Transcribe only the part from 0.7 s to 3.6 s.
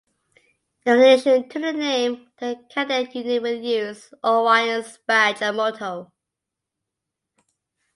In addition to the name, the cadet unit